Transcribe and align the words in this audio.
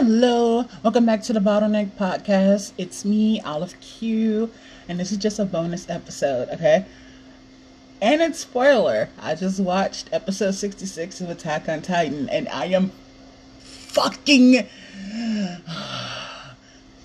Hello, 0.00 0.64
welcome 0.84 1.04
back 1.06 1.24
to 1.24 1.32
the 1.32 1.40
Bottleneck 1.40 1.90
Podcast. 1.98 2.70
It's 2.78 3.04
me, 3.04 3.40
Olive 3.40 3.74
Q, 3.80 4.48
and 4.88 5.00
this 5.00 5.10
is 5.10 5.18
just 5.18 5.40
a 5.40 5.44
bonus 5.44 5.90
episode, 5.90 6.48
okay? 6.50 6.86
And 8.00 8.22
it's 8.22 8.38
spoiler. 8.38 9.08
I 9.20 9.34
just 9.34 9.58
watched 9.58 10.08
episode 10.12 10.54
66 10.54 11.20
of 11.20 11.30
Attack 11.30 11.68
on 11.68 11.82
Titan, 11.82 12.28
and 12.28 12.48
I 12.50 12.66
am 12.66 12.92
fucking. 13.58 14.68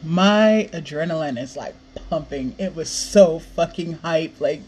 My 0.03 0.69
adrenaline 0.71 1.41
is 1.41 1.57
like 1.57 1.73
pumping. 2.11 2.53
It 2.59 2.75
was 2.75 2.89
so 2.89 3.39
fucking 3.39 3.93
hype. 4.03 4.39
Like, 4.39 4.61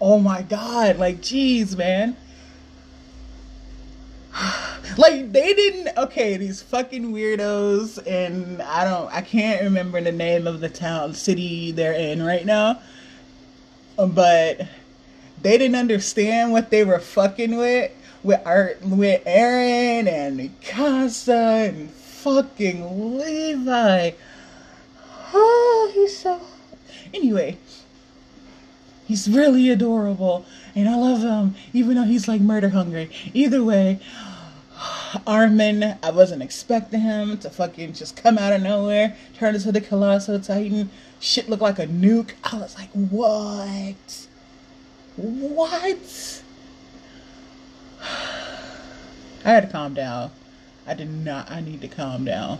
oh 0.00 0.18
my 0.18 0.42
god. 0.42 0.98
Like, 0.98 1.18
jeez, 1.20 1.76
man. 1.76 2.16
like 4.98 5.32
they 5.32 5.54
didn't 5.54 5.96
okay 5.96 6.36
these 6.36 6.62
fucking 6.62 7.12
weirdos 7.12 8.04
and 8.06 8.60
i 8.62 8.84
don't 8.84 9.12
i 9.12 9.20
can't 9.20 9.62
remember 9.62 10.00
the 10.00 10.12
name 10.12 10.46
of 10.46 10.60
the 10.60 10.68
town 10.68 11.14
city 11.14 11.72
they're 11.72 11.92
in 11.92 12.22
right 12.22 12.44
now 12.44 12.80
but 13.96 14.62
they 15.40 15.58
didn't 15.58 15.76
understand 15.76 16.52
what 16.52 16.70
they 16.70 16.84
were 16.84 16.98
fucking 16.98 17.56
with 17.56 17.90
with 18.22 18.40
art 18.44 18.80
with 18.82 19.24
eren 19.24 20.06
and 20.06 20.38
mikasa 20.38 21.68
and 21.68 21.90
fucking 21.90 23.18
levi 23.18 24.10
oh 25.34 25.90
he's 25.94 26.18
so 26.18 26.40
anyway 27.12 27.56
he's 29.06 29.28
really 29.28 29.70
adorable 29.70 30.44
and 30.74 30.88
I 30.88 30.96
love 30.96 31.20
him, 31.20 31.54
even 31.72 31.96
though 31.96 32.04
he's 32.04 32.28
like 32.28 32.40
murder 32.40 32.70
hungry. 32.70 33.10
Either 33.34 33.62
way, 33.62 34.00
Armin, 35.26 35.96
I 36.02 36.10
wasn't 36.10 36.42
expecting 36.42 37.00
him 37.00 37.38
to 37.38 37.50
fucking 37.50 37.92
just 37.92 38.16
come 38.16 38.38
out 38.38 38.52
of 38.52 38.62
nowhere, 38.62 39.16
turn 39.34 39.54
into 39.54 39.72
the 39.72 39.80
Colossal 39.80 40.40
Titan. 40.40 40.90
Shit 41.20 41.48
looked 41.48 41.62
like 41.62 41.78
a 41.78 41.86
nuke. 41.86 42.32
I 42.44 42.56
was 42.56 42.74
like, 42.76 42.90
what? 42.90 44.26
What? 45.16 46.42
I 49.44 49.50
had 49.50 49.64
to 49.64 49.68
calm 49.68 49.94
down. 49.94 50.30
I 50.86 50.94
did 50.94 51.10
not. 51.10 51.50
I 51.50 51.60
need 51.60 51.80
to 51.82 51.88
calm 51.88 52.24
down. 52.24 52.58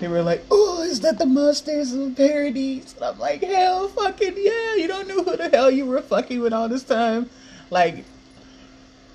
They 0.00 0.08
were 0.08 0.22
like, 0.22 0.44
"Oh, 0.50 0.82
is 0.82 1.00
that 1.00 1.18
the 1.18 1.26
monsters 1.26 1.92
of 1.92 2.16
Paradis?" 2.16 2.94
And 2.94 3.04
I'm 3.04 3.18
like, 3.18 3.42
"Hell, 3.42 3.88
fucking 3.88 4.34
yeah! 4.36 4.74
You 4.74 4.88
don't 4.88 5.06
know 5.08 5.22
who 5.22 5.36
the 5.36 5.48
hell 5.48 5.70
you 5.70 5.86
were 5.86 6.02
fucking 6.02 6.40
with 6.40 6.52
all 6.52 6.68
this 6.68 6.82
time." 6.82 7.30
Like, 7.70 8.04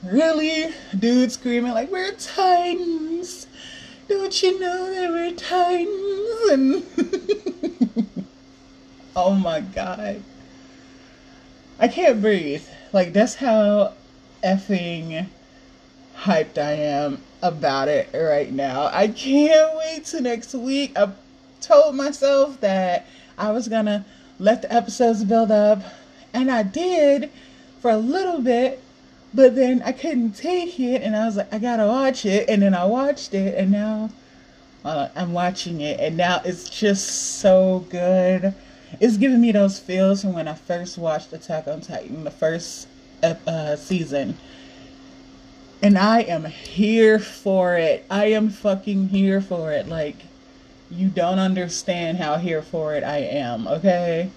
really, 0.04 0.74
dude 0.98 1.32
screaming 1.32 1.74
like, 1.74 1.92
"We're 1.92 2.12
titans! 2.14 3.48
Don't 4.08 4.42
you 4.42 4.60
know 4.60 4.94
that 4.94 5.10
we're 5.10 5.36
titans?" 5.36 6.52
And 6.52 8.24
oh 9.16 9.34
my 9.34 9.62
god, 9.62 10.24
I 11.80 11.88
can't 11.88 12.22
breathe. 12.22 12.66
Like 12.92 13.14
that's 13.14 13.36
how 13.36 13.94
effing 14.44 15.28
hyped 16.16 16.58
I 16.58 16.72
am 16.72 17.22
about 17.42 17.88
it 17.88 18.10
right 18.14 18.52
now. 18.52 18.90
I 18.92 19.08
can't 19.08 19.78
wait 19.78 20.06
to 20.06 20.22
next 20.22 20.54
week. 20.54 20.98
I 20.98 21.10
told 21.62 21.96
myself 21.96 22.60
that 22.62 23.08
I 23.38 23.52
was 23.52 23.68
gonna 23.68 24.06
let 24.40 24.62
the 24.62 24.74
episodes 24.74 25.24
build 25.24 25.52
up, 25.52 25.82
and 26.34 26.50
I 26.52 26.64
did 26.64 27.30
for 27.82 27.92
a 27.92 27.98
little 27.98 28.42
bit, 28.42 28.82
but 29.34 29.56
then 29.56 29.82
I 29.84 29.92
couldn't 29.92 30.34
take 30.34 30.80
it, 30.80 31.02
and 31.02 31.16
I 31.16 31.26
was 31.26 31.38
like, 31.38 31.54
I 31.54 31.60
gotta 31.60 31.88
watch 31.88 32.26
it, 32.26 32.50
and 32.50 32.62
then 32.62 32.74
I 32.74 32.86
watched 32.86 33.34
it, 33.34 33.56
and 33.56 33.72
now 33.72 34.10
uh, 34.84 35.10
I'm 35.16 35.34
watching 35.34 35.82
it, 35.82 36.00
and 36.00 36.18
now 36.18 36.42
it's 36.46 36.70
just 36.70 37.40
so 37.40 37.86
good. 37.90 38.54
It's 39.00 39.18
giving 39.18 39.42
me 39.42 39.52
those 39.52 39.80
feels 39.80 40.22
from 40.22 40.34
when 40.34 40.48
I 40.48 40.56
first 40.56 40.98
watched 40.98 41.32
Attack 41.34 41.68
on 41.68 41.82
Titan, 41.82 42.24
the 42.24 42.32
first 42.32 42.88
uh, 43.22 43.76
season 43.76 44.38
and 45.82 45.98
I 45.98 46.22
am 46.22 46.46
here 46.46 47.20
for 47.20 47.76
it. 47.76 48.06
I 48.10 48.26
am 48.26 48.50
fucking 48.50 49.10
here 49.10 49.42
for 49.42 49.72
it. 49.72 49.88
Like, 49.88 50.18
you 50.90 51.08
don't 51.08 51.40
understand 51.40 52.18
how 52.18 52.38
here 52.38 52.62
for 52.62 52.96
it 52.96 53.04
I 53.04 53.18
am, 53.18 53.68
okay? 53.68 54.30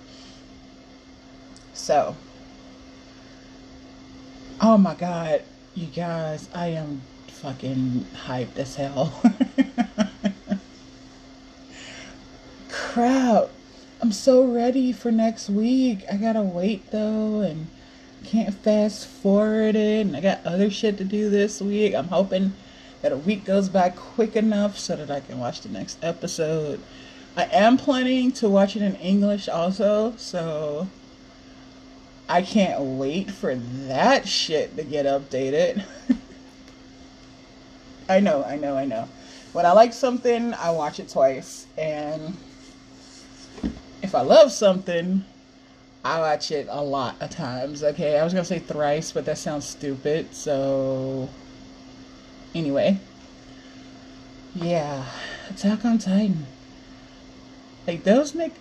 So, 1.75 2.17
oh 4.63 4.79
my 4.79 4.95
god, 4.95 5.43
you 5.75 5.87
guys, 5.87 6.49
I 6.55 6.69
am 6.69 7.03
fucking 7.27 8.07
hyped 8.27 8.57
as 8.57 8.77
hell. 8.77 9.13
Crap. 12.71 13.49
I'm 14.01 14.13
so 14.13 14.45
ready 14.45 14.93
for 14.93 15.11
next 15.11 15.51
week. 15.51 16.05
I 16.11 16.17
gotta 16.17 16.43
wait 16.43 16.91
though, 16.93 17.41
and 17.41 17.67
can't 18.25 18.55
fast 18.55 19.07
forward 19.09 19.75
it 19.75 20.07
and 20.07 20.17
I 20.17 20.21
got 20.21 20.47
other 20.47 20.71
shit 20.71 20.97
to 20.99 21.05
do 21.05 21.29
this 21.29 21.61
week. 21.61 21.93
I'm 21.95 22.09
hoping 22.09 22.53
that 23.01 23.11
a 23.11 23.17
week 23.17 23.45
goes 23.45 23.69
by 23.69 23.91
quick 23.91 24.37
enough 24.37 24.79
so 24.79 24.95
that 24.95 25.11
I 25.11 25.19
can 25.19 25.41
watch 25.41 25.63
the 25.63 25.71
next 25.71 25.99
episode. 26.03 26.81
I 27.37 27.45
am 27.47 27.77
planning 27.77 28.31
to 28.33 28.49
watch 28.49 28.77
it 28.77 28.83
in 28.83 28.95
English 28.97 29.49
also, 29.49 30.15
so 30.17 30.87
I 32.29 32.43
can't 32.43 32.81
wait 32.81 33.31
for 33.31 33.55
that 33.55 34.27
shit 34.27 34.77
to 34.77 34.85
get 34.85 35.07
updated. 35.07 35.85
I 38.09 38.21
know, 38.21 38.45
I 38.45 38.57
know, 38.57 38.77
I 38.77 38.85
know. 38.85 39.09
When 39.53 39.67
I 39.67 39.73
like 39.73 39.93
something, 39.93 40.55
I 40.55 40.71
watch 40.71 40.99
it 40.99 41.09
twice. 41.09 41.67
And 41.77 42.37
if 44.03 44.15
I 44.15 44.23
love 44.23 44.51
something, 44.51 45.25
I 46.05 46.21
watch 46.21 46.51
it 46.51 46.69
a 46.71 46.83
lot 46.83 47.17
of 47.21 47.31
times. 47.31 47.85
Okay, 47.85 48.19
I 48.19 48.25
was 48.25 48.33
gonna 48.33 48.45
say 48.45 48.59
thrice, 48.59 49.13
but 49.13 49.25
that 49.27 49.39
sounds 49.39 49.67
stupid. 49.67 50.35
So, 50.35 51.29
anyway, 52.55 52.99
yeah, 54.55 55.05
Attack 55.51 55.85
on 55.85 55.99
Titan. 55.99 56.47
Like 57.87 58.05
those 58.05 58.35
nick, 58.35 58.53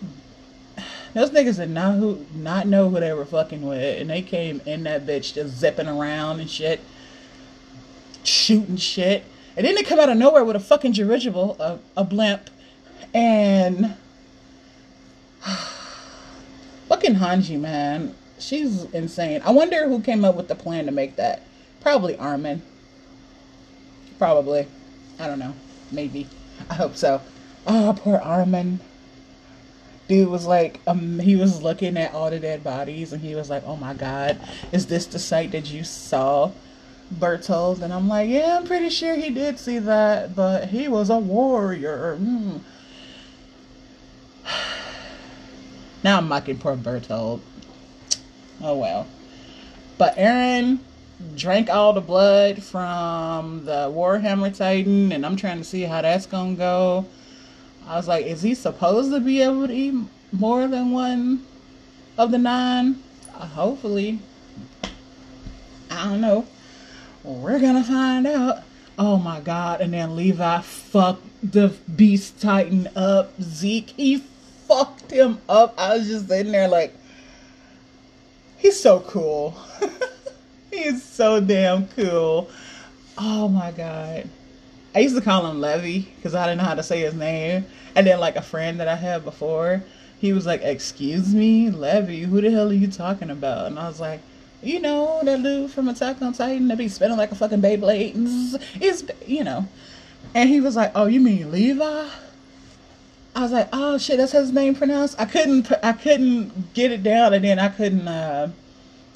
those 1.14 1.30
niggas 1.30 1.56
did 1.56 1.70
not 1.70 1.96
who 1.96 2.24
not 2.34 2.66
know 2.66 2.88
who 2.88 3.00
they 3.00 3.12
were 3.12 3.24
fucking 3.24 3.66
with, 3.66 4.00
and 4.00 4.10
they 4.10 4.22
came 4.22 4.60
in 4.66 4.84
that 4.84 5.06
bitch 5.06 5.34
just 5.34 5.56
zipping 5.56 5.88
around 5.88 6.40
and 6.40 6.50
shit, 6.50 6.80
shooting 8.24 8.76
shit, 8.76 9.24
and 9.56 9.66
then 9.66 9.74
they 9.74 9.82
come 9.82 10.00
out 10.00 10.08
of 10.08 10.16
nowhere 10.16 10.44
with 10.44 10.56
a 10.56 10.60
fucking 10.60 10.92
dirigible, 10.92 11.56
a, 11.60 11.78
a 11.96 12.04
blimp, 12.04 12.50
and. 13.12 13.96
Fucking 16.88 17.14
Hanji, 17.14 17.58
man. 17.58 18.14
She's 18.38 18.84
insane. 18.92 19.40
I 19.44 19.50
wonder 19.50 19.88
who 19.88 20.00
came 20.00 20.24
up 20.24 20.34
with 20.34 20.48
the 20.48 20.54
plan 20.54 20.86
to 20.86 20.92
make 20.92 21.16
that. 21.16 21.42
Probably 21.80 22.16
Armin. 22.18 22.62
Probably. 24.18 24.66
I 25.18 25.26
don't 25.26 25.38
know. 25.38 25.54
Maybe. 25.90 26.26
I 26.68 26.74
hope 26.74 26.96
so. 26.96 27.20
Oh, 27.66 27.96
poor 27.98 28.18
Armin. 28.18 28.80
Dude 30.12 30.28
was 30.28 30.44
like, 30.44 30.78
um, 30.86 31.18
he 31.20 31.36
was 31.36 31.62
looking 31.62 31.96
at 31.96 32.12
all 32.12 32.28
the 32.28 32.38
dead 32.38 32.62
bodies 32.62 33.14
and 33.14 33.22
he 33.22 33.34
was 33.34 33.48
like, 33.48 33.62
oh 33.64 33.76
my 33.76 33.94
god, 33.94 34.38
is 34.70 34.86
this 34.86 35.06
the 35.06 35.18
sight 35.18 35.52
that 35.52 35.70
you 35.70 35.84
saw? 35.84 36.50
Bertolt? 37.18 37.80
And 37.80 37.94
I'm 37.94 38.08
like, 38.08 38.28
yeah, 38.28 38.58
I'm 38.58 38.66
pretty 38.66 38.90
sure 38.90 39.14
he 39.14 39.30
did 39.30 39.58
see 39.58 39.78
that, 39.78 40.36
but 40.36 40.68
he 40.68 40.86
was 40.86 41.08
a 41.08 41.18
warrior. 41.18 42.18
Mm. 42.20 42.60
Now 46.04 46.18
I'm 46.18 46.28
mocking 46.28 46.58
poor 46.58 46.76
Bertolt. 46.76 47.40
Oh 48.60 48.76
well. 48.76 49.06
But 49.96 50.14
Eren 50.16 50.80
drank 51.36 51.70
all 51.70 51.94
the 51.94 52.02
blood 52.02 52.62
from 52.62 53.64
the 53.64 53.90
Warhammer 53.90 54.54
Titan, 54.54 55.10
and 55.10 55.24
I'm 55.24 55.36
trying 55.36 55.56
to 55.56 55.64
see 55.64 55.84
how 55.84 56.02
that's 56.02 56.26
gonna 56.26 56.54
go. 56.54 57.06
I 57.86 57.96
was 57.96 58.08
like, 58.08 58.26
is 58.26 58.42
he 58.42 58.54
supposed 58.54 59.10
to 59.10 59.20
be 59.20 59.42
able 59.42 59.66
to 59.66 59.72
eat 59.72 59.94
more 60.32 60.66
than 60.68 60.92
one 60.92 61.44
of 62.16 62.30
the 62.30 62.38
nine? 62.38 63.02
Uh, 63.34 63.46
hopefully. 63.46 64.18
I 65.90 66.04
don't 66.04 66.20
know. 66.20 66.46
We're 67.24 67.60
gonna 67.60 67.84
find 67.84 68.26
out. 68.26 68.62
Oh 68.98 69.16
my 69.16 69.40
god, 69.40 69.80
and 69.80 69.92
then 69.92 70.16
Levi 70.16 70.60
fucked 70.60 71.26
the 71.42 71.68
Beast 71.96 72.40
Titan 72.40 72.88
up. 72.94 73.32
Zeke, 73.40 73.90
he 73.90 74.18
fucked 74.68 75.10
him 75.10 75.38
up. 75.48 75.74
I 75.78 75.96
was 75.96 76.08
just 76.08 76.28
sitting 76.28 76.52
there 76.52 76.68
like, 76.68 76.94
he's 78.58 78.78
so 78.78 79.00
cool. 79.00 79.56
he's 80.70 81.02
so 81.02 81.40
damn 81.40 81.88
cool. 81.88 82.48
Oh 83.18 83.48
my 83.48 83.70
god. 83.70 84.28
I 84.94 85.00
used 85.00 85.16
to 85.16 85.22
call 85.22 85.46
him 85.46 85.60
Levy 85.60 86.00
because 86.16 86.34
I 86.34 86.44
didn't 86.46 86.58
know 86.58 86.64
how 86.64 86.74
to 86.74 86.82
say 86.82 87.00
his 87.00 87.14
name. 87.14 87.64
And 87.94 88.06
then 88.06 88.20
like 88.20 88.36
a 88.36 88.42
friend 88.42 88.80
that 88.80 88.88
I 88.88 88.96
had 88.96 89.24
before, 89.24 89.82
he 90.20 90.32
was 90.32 90.46
like, 90.46 90.62
"Excuse 90.62 91.34
me, 91.34 91.70
Levy, 91.70 92.20
who 92.20 92.40
the 92.40 92.50
hell 92.50 92.70
are 92.70 92.74
you 92.74 92.88
talking 92.88 93.30
about?" 93.30 93.66
And 93.66 93.78
I 93.78 93.88
was 93.88 94.00
like, 94.00 94.20
"You 94.62 94.80
know 94.80 95.20
that 95.24 95.42
dude 95.42 95.70
from 95.70 95.88
Attack 95.88 96.22
on 96.22 96.32
Titan 96.32 96.68
that 96.68 96.78
be 96.78 96.88
spinning 96.88 97.16
like 97.16 97.32
a 97.32 97.34
fucking 97.34 97.60
Beyblade." 97.60 98.62
It's 98.80 99.04
you 99.26 99.44
know, 99.44 99.66
And 100.34 100.48
he 100.48 100.60
was 100.60 100.76
like, 100.76 100.92
"Oh, 100.94 101.06
you 101.06 101.20
mean 101.20 101.50
Levi?" 101.50 102.08
I 103.34 103.40
was 103.40 103.52
like, 103.52 103.68
"Oh 103.72 103.98
shit, 103.98 104.18
that's 104.18 104.32
his 104.32 104.52
name 104.52 104.74
pronounced." 104.74 105.18
I 105.18 105.24
couldn't, 105.24 105.70
I 105.82 105.92
couldn't 105.92 106.74
get 106.74 106.92
it 106.92 107.02
down, 107.02 107.34
and 107.34 107.44
then 107.44 107.58
I 107.58 107.68
couldn't. 107.68 108.06
Uh, 108.06 108.50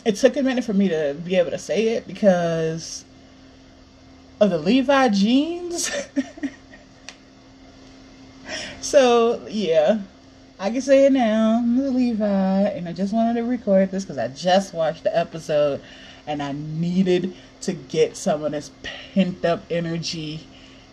it 0.05 0.17
took 0.17 0.37
a 0.37 0.43
minute 0.43 0.64
for 0.64 0.73
me 0.73 0.88
to 0.88 1.17
be 1.25 1.37
able 1.37 1.50
to 1.50 1.58
say 1.58 1.88
it 1.88 2.06
because 2.06 3.05
of 4.41 4.50
the 4.50 4.59
Levi 4.59 5.09
jeans. 5.09 5.91
so 8.81 9.47
yeah, 9.49 10.00
I 10.59 10.71
can 10.71 10.81
say 10.81 11.06
it 11.06 11.12
now. 11.12 11.59
I'm 11.59 11.77
the 11.77 11.91
Levi, 11.91 12.69
and 12.69 12.88
I 12.88 12.93
just 12.93 13.12
wanted 13.12 13.41
to 13.41 13.47
record 13.47 13.91
this 13.91 14.05
because 14.05 14.19
I 14.19 14.29
just 14.29 14.75
watched 14.75 15.05
the 15.05 15.17
episode, 15.17 15.81
and 16.27 16.43
I 16.43 16.53
needed 16.53 17.35
to 17.62 17.73
get 17.73 18.17
some 18.17 18.44
of 18.44 18.53
this 18.53 18.71
pent 19.12 19.44
up 19.44 19.62
energy 19.71 20.47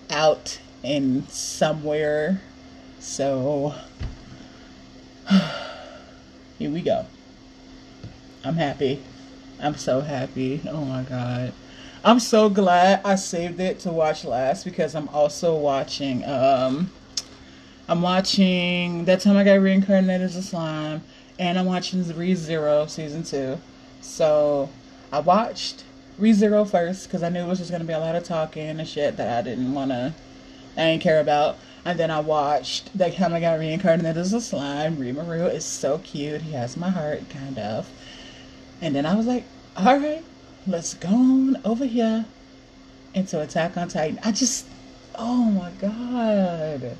out 0.10 0.60
in 0.84 1.28
somewhere. 1.28 2.42
So 3.00 3.76
here 6.60 6.72
we 6.72 6.82
go. 6.82 7.06
I'm 8.44 8.56
happy. 8.56 9.02
I'm 9.62 9.76
so 9.76 10.02
happy. 10.02 10.62
Oh 10.68 10.84
my 10.84 11.04
god. 11.04 11.54
I'm 12.06 12.20
so 12.20 12.50
glad 12.50 13.00
I 13.06 13.16
saved 13.16 13.62
it 13.62 13.80
to 13.82 13.90
watch 13.90 14.26
last 14.26 14.66
because 14.66 14.94
I'm 14.94 15.08
also 15.10 15.56
watching 15.56 16.26
um 16.26 16.92
I'm 17.88 18.02
watching 18.02 19.06
that 19.06 19.22
time 19.22 19.38
I 19.38 19.46
got 19.46 19.62
reincarnated 19.62 20.22
as 20.22 20.36
a 20.36 20.44
slime 20.44 21.02
and 21.40 21.58
I'm 21.58 21.66
watching 21.66 22.06
Re 22.18 22.36
Zero 22.36 22.88
season 22.88 23.24
two. 23.24 23.58
So 24.02 24.70
I 25.14 25.20
watched 25.20 25.86
Re 26.18 26.34
Zero 26.34 26.66
first 26.66 27.08
because 27.08 27.24
I 27.24 27.30
knew 27.30 27.40
it 27.40 27.48
was 27.48 27.60
just 27.60 27.72
gonna 27.72 27.86
be 27.86 27.94
a 27.94 28.00
lot 28.00 28.16
of 28.18 28.26
talking 28.26 28.68
and 28.68 28.86
shit 28.86 29.16
that 29.16 29.40
I 29.40 29.42
didn't 29.42 29.74
wanna 29.74 30.14
I 30.76 30.82
didn't 30.82 31.04
care 31.04 31.22
about. 31.22 31.58
And 31.86 31.98
then 31.98 32.12
I 32.12 32.20
watched 32.20 32.98
that 32.98 33.16
time 33.16 33.34
I 33.34 33.40
got 33.40 33.60
reincarnated 33.60 34.18
as 34.18 34.34
a 34.34 34.42
slime. 34.42 34.98
Rimuru 34.98 35.54
is 35.54 35.64
so 35.64 36.00
cute. 36.00 36.42
He 36.42 36.52
has 36.52 36.76
my 36.76 36.90
heart, 36.90 37.30
kind 37.30 37.58
of. 37.58 37.90
And 38.82 38.94
then 38.94 39.06
I 39.06 39.16
was 39.16 39.26
like, 39.26 39.46
all 39.78 39.98
right, 39.98 40.24
let's 40.66 40.94
go 40.94 41.10
on 41.10 41.58
over 41.66 41.86
here 41.86 42.26
into 43.14 43.42
Attack 43.42 43.78
on 43.78 43.90
Titan. 43.90 44.20
I 44.24 44.32
just, 44.32 44.66
oh 45.16 45.46
my 45.46 45.72
god. 45.72 46.98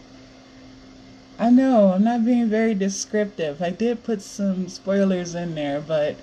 I 1.40 1.50
know, 1.50 1.94
I'm 1.94 2.04
not 2.04 2.26
being 2.26 2.50
very 2.50 2.76
descriptive. 2.76 3.62
I 3.62 3.72
did 3.72 4.04
put 4.04 4.22
some 4.22 4.68
spoilers 4.68 5.34
in 5.34 5.56
there, 5.56 5.82
but 5.82 6.16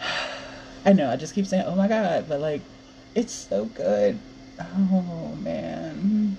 I 0.86 0.92
know, 0.92 1.10
I 1.10 1.16
just 1.16 1.34
keep 1.34 1.46
saying, 1.46 1.64
oh 1.66 1.76
my 1.76 1.88
god, 1.88 2.26
but 2.28 2.40
like, 2.40 2.62
it's 3.14 3.32
so 3.32 3.66
good. 3.66 4.18
Oh 4.60 5.36
man. 5.40 6.36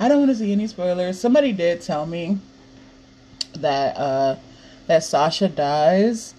I 0.00 0.08
don't 0.08 0.18
want 0.18 0.30
to 0.30 0.36
see 0.36 0.52
any 0.52 0.66
spoilers. 0.66 1.20
Somebody 1.20 1.52
did 1.52 1.82
tell 1.82 2.06
me 2.06 2.38
that, 3.54 3.96
uh, 3.96 4.36
that 4.86 5.04
Sasha 5.04 5.48
dies, 5.48 6.34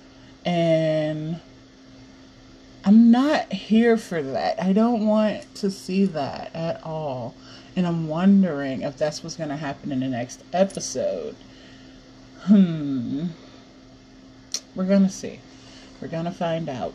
and 0.45 1.39
I'm 2.85 3.11
not 3.11 3.51
here 3.53 3.97
for 3.97 4.21
that. 4.21 4.61
I 4.61 4.73
don't 4.73 5.05
want 5.07 5.55
to 5.55 5.71
see 5.71 6.05
that 6.05 6.53
at 6.53 6.83
all. 6.83 7.33
And 7.75 7.87
I'm 7.87 8.07
wondering 8.07 8.81
if 8.81 8.97
that's 8.97 9.23
what's 9.23 9.37
going 9.37 9.49
to 9.49 9.55
happen 9.55 9.91
in 9.91 10.01
the 10.01 10.07
next 10.07 10.43
episode. 10.51 11.35
Hmm. 12.41 13.27
We're 14.75 14.85
going 14.85 15.03
to 15.03 15.09
see. 15.09 15.39
We're 16.01 16.09
going 16.09 16.25
to 16.25 16.31
find 16.31 16.67
out. 16.67 16.93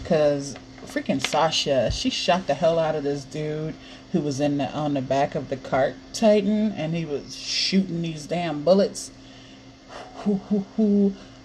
Because 0.00 0.54
freaking 0.86 1.24
Sasha, 1.24 1.90
she 1.90 2.08
shot 2.08 2.46
the 2.46 2.54
hell 2.54 2.78
out 2.78 2.94
of 2.94 3.02
this 3.02 3.24
dude 3.24 3.74
who 4.12 4.20
was 4.20 4.40
in 4.40 4.58
the 4.58 4.70
on 4.72 4.94
the 4.94 5.02
back 5.02 5.34
of 5.34 5.50
the 5.50 5.56
cart 5.56 5.94
Titan 6.14 6.72
and 6.72 6.94
he 6.94 7.04
was 7.04 7.36
shooting 7.36 8.00
these 8.00 8.26
damn 8.26 8.62
bullets 8.64 9.10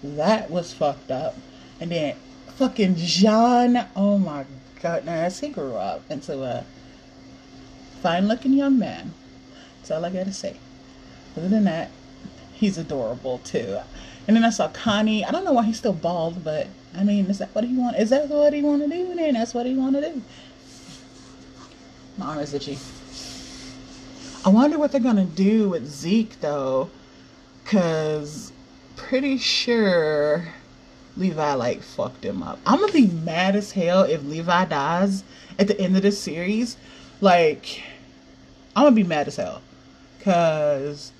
that 0.02 0.50
was 0.50 0.72
fucked 0.72 1.10
up. 1.10 1.36
And 1.80 1.90
then 1.90 2.16
fucking 2.56 2.94
Jean, 2.96 3.84
oh 3.96 4.18
my 4.18 4.44
goodness, 4.80 5.40
he 5.40 5.48
grew 5.48 5.74
up 5.74 6.02
into 6.10 6.42
a 6.42 6.64
fine 8.00 8.28
looking 8.28 8.52
young 8.52 8.78
man. 8.78 9.12
That's 9.78 9.90
all 9.90 10.04
I 10.04 10.10
gotta 10.10 10.32
say. 10.32 10.56
Other 11.36 11.48
than 11.48 11.64
that, 11.64 11.90
he's 12.52 12.78
adorable 12.78 13.38
too. 13.38 13.78
And 14.26 14.36
then 14.36 14.44
I 14.44 14.50
saw 14.50 14.68
Connie. 14.68 15.24
I 15.24 15.30
don't 15.30 15.44
know 15.44 15.52
why 15.52 15.64
he's 15.64 15.78
still 15.78 15.92
bald, 15.92 16.44
but 16.44 16.68
I 16.96 17.04
mean, 17.04 17.26
is 17.26 17.38
that 17.38 17.54
what 17.54 17.64
he 17.64 17.76
want? 17.76 17.98
Is 17.98 18.10
that 18.10 18.28
what 18.28 18.52
he 18.52 18.62
want 18.62 18.82
to 18.82 18.88
do? 18.88 19.14
Then 19.14 19.34
that's 19.34 19.52
what 19.52 19.66
he 19.66 19.74
want 19.74 19.96
to 19.96 20.00
do. 20.00 20.22
My 22.16 22.26
arm 22.26 22.38
is 22.38 22.54
itchy. 22.54 22.78
I 24.44 24.50
wonder 24.50 24.78
what 24.78 24.92
they're 24.92 25.00
gonna 25.00 25.24
do 25.24 25.70
with 25.70 25.86
Zeke 25.86 26.40
though, 26.40 26.90
cause 27.64 28.52
pretty 28.96 29.38
sure 29.38 30.46
Levi 31.16 31.54
like 31.54 31.82
fucked 31.82 32.24
him 32.24 32.42
up. 32.42 32.58
I'm 32.66 32.80
gonna 32.80 32.92
be 32.92 33.06
mad 33.06 33.56
as 33.56 33.72
hell 33.72 34.02
if 34.02 34.22
Levi 34.24 34.64
dies 34.66 35.22
at 35.58 35.68
the 35.68 35.80
end 35.80 35.96
of 35.96 36.02
this 36.02 36.20
series. 36.20 36.76
Like, 37.20 37.82
I'm 38.74 38.84
gonna 38.84 38.96
be 38.96 39.04
mad 39.04 39.28
as 39.28 39.36
hell 39.36 39.62
because 40.18 41.12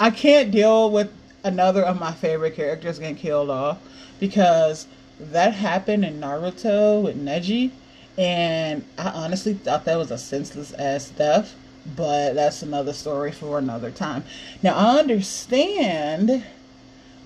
I 0.00 0.10
can't 0.10 0.50
deal 0.50 0.90
with 0.90 1.12
another 1.44 1.82
of 1.84 2.00
my 2.00 2.12
favorite 2.12 2.56
characters 2.56 2.98
getting 2.98 3.16
killed 3.16 3.50
off 3.50 3.78
because 4.18 4.86
that 5.18 5.54
happened 5.54 6.04
in 6.04 6.20
Naruto 6.20 7.02
with 7.02 7.22
Neji, 7.22 7.70
and 8.18 8.84
I 8.98 9.10
honestly 9.10 9.54
thought 9.54 9.84
that 9.84 9.96
was 9.96 10.10
a 10.10 10.18
senseless 10.18 10.72
ass 10.72 11.10
death 11.10 11.54
but 11.94 12.34
that's 12.34 12.62
another 12.62 12.92
story 12.92 13.30
for 13.30 13.58
another 13.58 13.90
time. 13.90 14.24
Now, 14.62 14.74
I 14.74 14.98
understand 14.98 16.44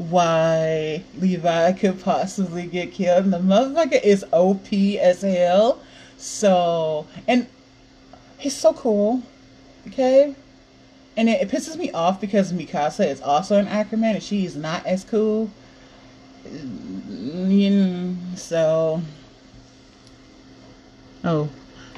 why 0.01 1.05
Levi 1.19 1.73
could 1.73 2.01
possibly 2.01 2.67
get 2.67 2.93
killed. 2.93 3.25
And 3.25 3.33
the 3.33 3.39
motherfucker 3.39 4.03
is 4.03 4.25
OP 4.33 4.73
as 4.73 5.21
hell. 5.21 5.79
So, 6.17 7.07
and 7.29 7.47
he's 8.39 8.57
so 8.57 8.73
cool. 8.73 9.23
Okay? 9.89 10.35
And 11.19 11.29
it, 11.29 11.43
it 11.43 11.51
pisses 11.51 11.77
me 11.77 11.91
off 11.93 12.19
because 12.19 12.51
Mikasa 12.51 13.07
is 13.07 13.21
also 13.21 13.59
an 13.59 13.69
Ackerman 13.69 14.15
and 14.15 14.23
she 14.23 14.47
is 14.47 14.57
not 14.57 14.87
as 14.87 15.05
cool. 15.05 15.51
Mm, 16.47 18.39
so, 18.39 19.03
oh, 21.25 21.51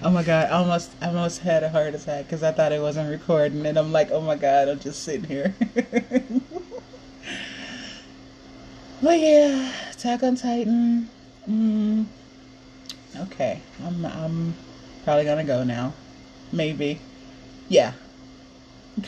Oh 0.04 0.10
my 0.10 0.24
god, 0.24 0.48
I 0.48 0.54
almost 0.54 0.90
I 1.00 1.06
almost 1.06 1.38
had 1.42 1.62
a 1.62 1.68
heart 1.68 1.94
attack 1.94 2.24
because 2.24 2.42
I 2.42 2.50
thought 2.50 2.72
it 2.72 2.80
wasn't 2.80 3.08
recording, 3.08 3.64
and 3.66 3.78
I'm 3.78 3.92
like, 3.92 4.10
oh 4.10 4.20
my 4.20 4.34
god, 4.34 4.68
I'm 4.68 4.80
just 4.80 5.04
sitting 5.04 5.22
here. 5.22 5.54
but 9.02 9.18
yeah, 9.18 9.72
Attack 9.90 10.22
on 10.22 10.36
Titan. 10.36 11.08
Mm, 11.48 12.06
okay, 13.16 13.60
I'm 13.84 14.04
I'm 14.06 14.54
probably 15.04 15.24
gonna 15.24 15.44
go 15.44 15.64
now. 15.64 15.92
Maybe. 16.52 17.00
Yeah. 17.68 17.92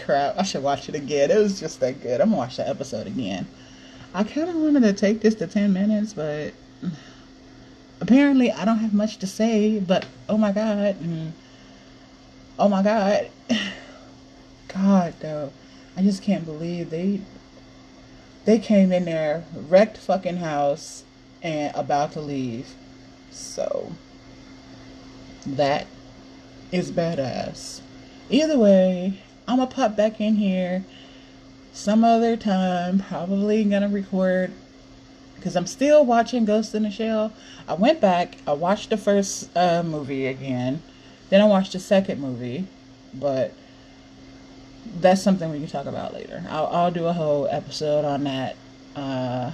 Crap, 0.05 0.39
I 0.39 0.43
should 0.43 0.63
watch 0.63 0.89
it 0.89 0.95
again. 0.95 1.31
It 1.31 1.39
was 1.39 1.61
just 1.61 1.81
that 1.81 2.03
good. 2.03 2.21
I'm 2.21 2.31
gonna 2.31 2.39
watch 2.39 2.57
that 2.57 2.69
episode 2.69 3.07
again. 3.07 3.47
I 4.15 4.25
kind 4.25 4.49
of 4.49 4.57
wanted 4.57 4.83
to 4.83 4.93
take 4.93 5.21
this 5.21 5.35
to 5.37 5.47
10 5.47 5.73
minutes, 5.73 6.15
but 6.15 6.55
apparently 8.01 8.51
I 8.51 8.65
don't 8.65 8.79
have 8.79 8.95
much 8.95 9.19
to 9.19 9.27
say, 9.27 9.81
but 9.81 10.07
oh 10.29 10.39
my 10.39 10.53
god, 10.53 11.01
and 11.01 11.33
oh 12.59 12.69
my 12.69 12.83
god, 12.83 13.29
God 14.69 15.15
though, 15.21 15.53
I 15.97 16.03
just 16.03 16.23
can't 16.23 16.45
believe 16.45 16.91
they 16.91 17.21
they 18.45 18.59
came 18.59 18.93
in 18.93 19.05
there, 19.05 19.45
wrecked 19.55 19.97
fucking 19.97 20.37
house, 20.37 21.05
and 21.43 21.75
about 21.75 22.13
to 22.13 22.21
leave. 22.21 22.75
So 23.31 23.93
that 25.47 25.87
is 26.73 26.91
badass. 26.91 27.81
Either 28.31 28.59
way, 28.59 29.23
I'm 29.47 29.59
gonna 29.59 29.71
pop 29.71 29.97
back 29.97 30.21
in 30.21 30.37
here 30.37 30.85
some 31.73 32.05
other 32.05 32.37
time. 32.37 33.01
Probably 33.01 33.65
gonna 33.65 33.89
record 33.89 34.53
because 35.37 35.57
I'm 35.57 35.67
still 35.67 36.07
watching 36.07 36.47
Ghost 36.47 36.75
in 36.75 36.85
the 36.85 36.91
Shell. 36.91 37.33
I 37.69 37.75
went 37.75 38.01
back, 38.01 38.39
I 38.47 38.53
watched 38.53 38.91
the 38.91 38.97
first 38.97 39.55
uh, 39.55 39.83
movie 39.83 40.27
again, 40.27 40.83
then 41.29 41.43
I 41.43 41.45
watched 41.45 41.73
the 41.73 41.81
second 41.81 42.19
movie, 42.21 42.67
but 43.13 43.53
that's 45.01 45.23
something 45.23 45.51
we 45.51 45.59
can 45.59 45.69
talk 45.69 45.87
about 45.87 46.15
later. 46.15 46.45
I'll, 46.49 46.67
I'll 46.67 46.91
do 46.91 47.07
a 47.07 47.13
whole 47.13 47.47
episode 47.49 48.05
on 48.05 48.25
that. 48.25 48.57
Uh, 48.95 49.53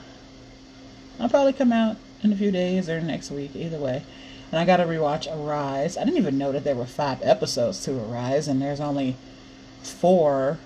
I'll 1.18 1.28
probably 1.28 1.52
come 1.52 1.72
out 1.72 1.96
in 2.22 2.32
a 2.32 2.37
few 2.37 2.50
days 2.50 2.88
or 2.88 3.00
next 3.00 3.30
week, 3.30 3.54
either 3.54 3.78
way. 3.78 4.02
And 4.50 4.58
I 4.58 4.64
gotta 4.64 4.84
rewatch 4.84 5.32
Arise. 5.32 5.96
I 5.96 6.04
didn't 6.04 6.18
even 6.18 6.38
know 6.38 6.52
that 6.52 6.64
there 6.64 6.75
were 6.75 6.87
five 6.87 7.20
episodes 7.22 7.84
to 7.84 7.99
Arise, 7.99 8.49
and 8.49 8.60
there's 8.60 8.80
only 8.80 9.16
four 9.82 10.58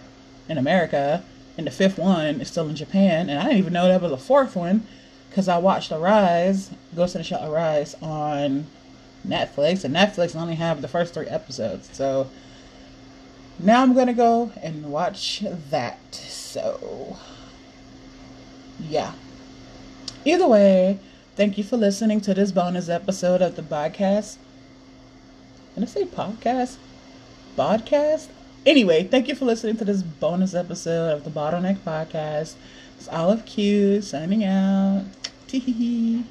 in 0.49 0.59
America, 0.59 1.23
and 1.56 1.66
the 1.66 1.71
fifth 1.71 1.99
one 1.99 2.40
is 2.40 2.49
still 2.49 2.68
in 2.68 2.76
Japan, 2.76 3.28
and 3.28 3.38
I 3.38 3.44
didn't 3.44 3.59
even 3.59 3.73
know 3.73 3.88
that 3.88 4.00
was 4.00 4.12
a 4.12 4.16
fourth 4.16 4.56
one 4.56 4.87
because 5.28 5.49
I 5.49 5.59
watched 5.59 5.92
Arise, 5.92 6.71
Ghost 6.94 7.14
in 7.14 7.21
the 7.21 7.25
Shell 7.25 7.52
Arise 7.52 7.94
on 8.00 8.66
Netflix, 9.26 9.85
and 9.85 9.94
Netflix 9.94 10.35
only 10.37 10.54
have 10.54 10.80
the 10.80 10.88
first 10.88 11.14
three 11.14 11.26
episodes. 11.26 11.90
So 11.92 12.30
now 13.58 13.82
I'm 13.82 13.94
gonna 13.94 14.14
go 14.14 14.52
and 14.62 14.90
watch 14.90 15.44
that. 15.70 16.14
So 16.14 17.16
yeah. 18.80 19.12
Either 20.25 20.46
way, 20.46 20.99
thank 21.37 21.58
you 21.58 21.64
for 21.64 21.76
listening 21.76 22.20
to 22.23 22.34
this 22.34 22.50
bonus 22.52 22.88
episode 22.88 23.42
of 23.42 23.56
the 23.56 23.62
podcast. 23.62 24.37
Did 25.75 25.84
I 25.84 25.87
say 25.87 26.04
podcast? 26.04 26.76
Podcast? 27.56 28.28
Anyway, 28.66 29.04
thank 29.04 29.28
you 29.28 29.34
for 29.34 29.44
listening 29.44 29.76
to 29.76 29.84
this 29.84 30.02
bonus 30.02 30.54
episode 30.54 31.12
of 31.12 31.25
the 31.25 31.30
Bottleneck 31.30 31.78
Podcast. 31.78 32.54
It's 32.96 33.08
Olive 33.08 33.44
Q 33.44 34.00
signing 34.00 34.44
out. 34.44 35.04
Tee 35.46 36.25